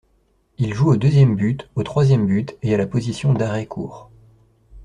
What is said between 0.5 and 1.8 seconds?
Il joue au deuxième but,